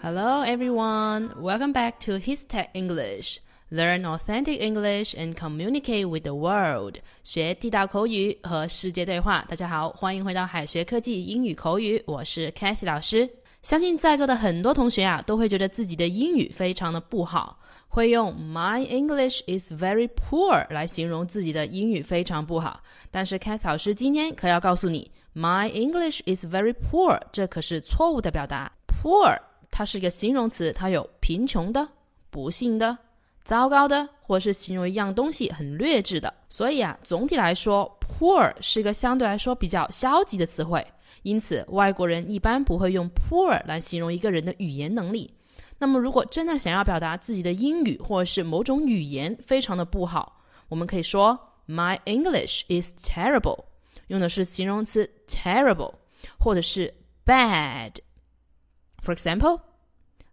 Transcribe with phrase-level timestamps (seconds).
[0.00, 3.38] Hello everyone, welcome back to His Tech English.
[3.70, 6.94] Learn authentic English and communicate with the world.
[7.22, 9.44] 学地道口语和世界对话。
[9.46, 13.28] 大家好，欢迎回到海学科技英语口语，我是 Cathy 老师。
[13.60, 22.80] 相信在座的很多同学啊，都会觉得自己的英语非常的不好，会用 My English is very poor 来形容自己的英语非常不好。
[23.10, 28.72] 但是 Cathy 老师今天可要告诉你，My English is very poor，这可是错误的表达。
[28.86, 29.38] Poor
[29.70, 31.88] 它是一个形容词，它有贫穷的、
[32.30, 32.96] 不幸的、
[33.44, 36.32] 糟糕的，或是形容一样东西很劣质的。
[36.48, 40.86] 所以啊，总体来说，poor 是一个相对来说比较消极的词汇。
[41.22, 45.32] 因此，外国人一般不会用 poor 来形容一个人的语言能力。
[45.78, 53.64] 那么，如果真的想要表达自己的英语或者是某种语言非常的不好，我们可以说 My English is terrible，
[54.09, 55.93] 用的是形容词 terrible，
[56.37, 56.93] 或者是
[57.25, 59.61] bad。For example,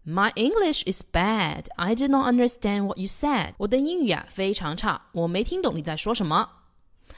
[0.05, 1.67] my English is bad.
[1.77, 3.55] I do not understand what you said.
[3.59, 6.49] 我的英语啊非常差，我没听懂你在说什么。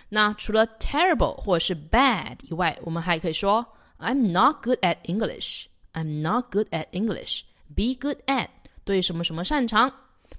[0.08, 3.66] 那除了 terrible 或者是 bad 以外，我们还可以说
[3.98, 5.66] I'm not good at English.
[5.92, 7.42] I'm not good at English.
[7.74, 8.48] Be good at
[8.84, 9.92] 对什么什么擅长。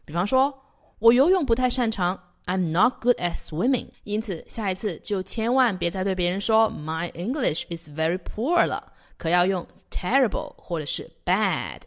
[0.05, 0.53] 比方说，
[0.99, 2.21] 我游泳不太擅长。
[2.46, 3.88] I'm not good at swimming。
[4.04, 8.92] 因此，下一次就千万别再对别人说 My English is very poor 了。
[9.16, 11.82] 可要用 terrible 或者是 bad。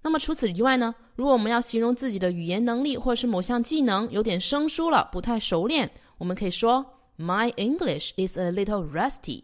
[0.00, 0.94] 那么除此以外呢？
[1.16, 6.86] 如果我们要形容自己的语言能力或者是某项技能有点生疏了，不太熟练，我们可以说
[7.18, 9.42] My English is a little rusty。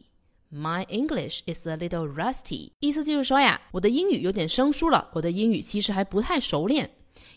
[0.53, 2.71] My English is a little rusty。
[2.79, 6.89] 意思就是说呀，我的英语有点生疏了，我的英语其实还不太熟练。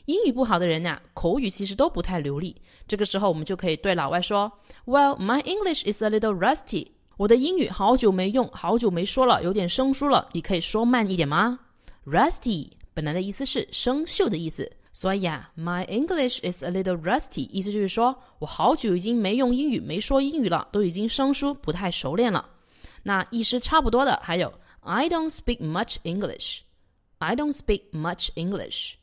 [0.06, 2.56] 英语不好的人呐，口语其实都不太流利。
[2.88, 4.52] 这个时候我们就可以对老外说
[4.86, 6.88] ，Well, my English is a little rusty。
[7.18, 10.30] 我的英语好久没用，好久没说了，有点生疏了。
[10.32, 11.60] 你可以说慢一点吗
[12.06, 22.50] ？Rusty 本来的意思是生锈的意思，所以啊，My English is a little rusty，意思就是说我好久已经没用英语，没说英语了，都已经生疏，不太熟练了。
[23.04, 26.60] 那意思差不多的还有 I don't speak much English。
[27.20, 28.94] I don't speak much English，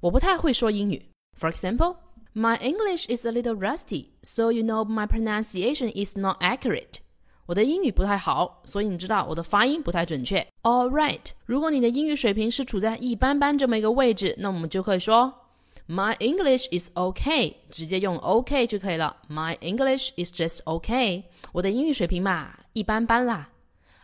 [0.00, 1.08] 我不太会说英语。
[1.38, 1.96] For example,
[2.34, 6.96] my English is a little rusty, so you know my pronunciation is not accurate.
[7.46, 10.46] 我的英语不太好，所以你知道我的发音不太准确。
[10.62, 15.32] All right，如果你的英语水平是处在一般般这么一个位置，那我们就可以说
[15.88, 19.16] My English is okay，直接用 OK 就可以了。
[19.28, 23.50] My English is just okay，我的英语水平嘛，一般般啦。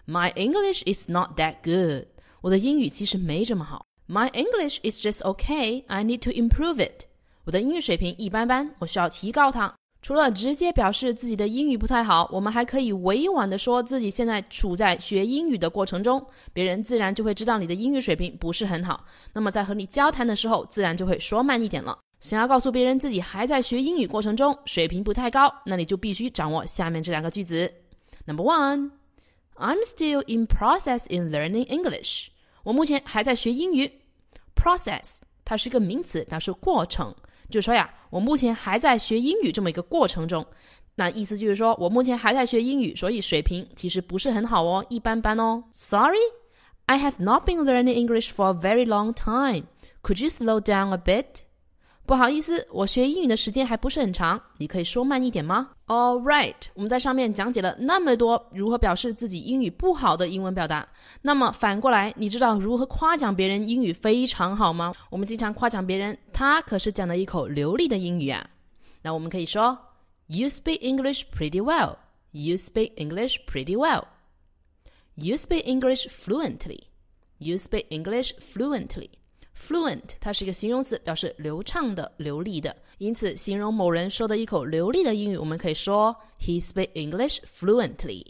[0.06, 2.08] My English is not that good，
[2.40, 3.86] 我的英语其实没这么好。
[4.13, 7.05] My English is just okay，I need to improve it，
[7.45, 9.73] 我的英语水平一般般，我需要提高它。
[10.03, 19.03] 除了直接表示自己的英语不太好，我们还可以委婉的说自己现在处在学英语的过程中，别人自然就会知道你的英语水平不是很好。
[19.33, 21.97] 那么在和你交谈的时候，自然就会说慢一点了。
[22.19, 27.73] 想要告诉别人自己还在学英语过程中，水平不太高，那你就必须掌握下面这两个句子。
[28.27, 28.91] Number one,
[29.55, 32.27] I'm still in process in learning English。
[32.61, 33.91] 我目前还在学英语。
[34.62, 37.14] Process 它是一个名词，表示过程。
[37.50, 40.44] 就说呀，我目前还在学英语这么一个过程中，
[40.96, 45.64] 那意思就是说我目前还在学英语，所以水平其实不是很好哦，一般般哦。
[45.72, 46.18] Sorry,
[46.86, 49.64] I have not been learning English for a very long time.
[50.02, 51.42] Could you slow down a bit?
[52.05, 60.85] 不好意思，我学英语的时间还不是很长，你可以说慢一点吗？All right，我们在上面讲解了那么多如何表示自己英语不好的英文表达，
[61.21, 64.93] 那么反过来，你知道如何夸奖别人英语非常好吗？
[65.09, 68.45] 我们经常夸奖别人，他可是讲了一口流利的英语啊。
[69.01, 69.77] 那我们可以说
[70.27, 71.95] ，You speak English pretty well.
[72.31, 74.03] You speak English pretty well.
[75.15, 76.79] You speak English fluently.
[77.37, 79.09] You speak English fluently.
[79.56, 82.74] Fluent，它是一个形容词，表示流畅的、流利的。
[82.98, 88.24] 因此，形容某人说的一口流利的英语，我们可以说 He speaks English fluently。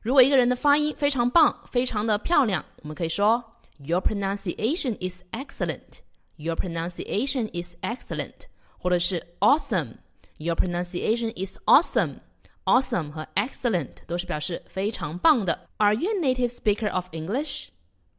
[0.00, 3.44] 如果一个人的发音非常棒、非常的漂亮，我们可以说
[3.78, 8.46] Your pronunciation is excellent。Your pronunciation is excellent，
[8.78, 15.68] 或者是 Awesome。Your pronunciation is awesome。Awesome 和 excellent 都是表示非常棒的。
[15.78, 17.06] Are you a native speaker of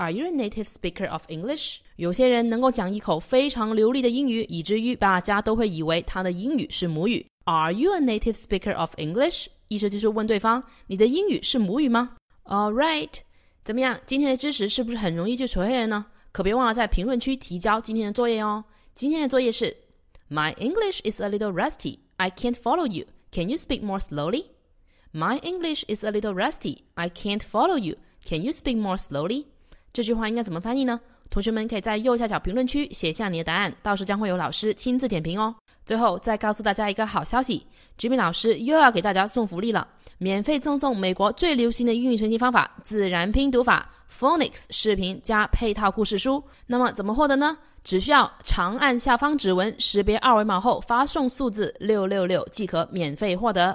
[0.02, 1.78] English？Are you a native speaker of English？
[1.98, 7.26] 有些人能够讲一口非常流利的英语，以至于大家都会以为他的英语是母语。
[7.46, 9.48] Are you a native speaker of English？
[9.68, 12.18] 意思就是问对方：你的英语是母语吗？
[12.46, 13.12] All right，
[13.64, 14.00] 怎么样？
[14.06, 16.06] 今天的知识是不是很容易就学会了呢？
[16.32, 18.64] 可别忘了在评论区提交今天的作业哦。
[18.96, 19.76] 今天的作业是：
[20.30, 22.00] My English is a little rusty.
[22.18, 23.06] I can't follow you.
[23.32, 24.46] Can you speak more slowly?
[25.14, 26.80] My English is a little rusty.
[26.96, 27.96] I can't follow you.
[28.26, 29.46] Can you speak more slowly?
[29.97, 31.01] 这句话应该怎么翻译呢？
[31.31, 35.55] 同学们可以在右下角评论区写下你的答案，到时将会有老师亲自点评哦。
[35.87, 37.67] 最后再告诉大家一个好消息
[37.97, 39.89] ，j i m m y 老师又要给大家送福利了，
[40.19, 46.45] 免费赠送美国最流行的英语学习方法——自然拼读法 （Phonics） 视频加配套故事书。
[46.67, 47.57] 那么怎么获得呢？
[47.83, 53.75] 只需要长按下方指纹识别二维码后发送数字六六六即可免费获得。